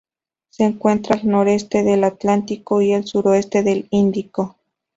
[0.49, 4.57] Se encuentra al noreste del Atlántico y el suroeste del Índico.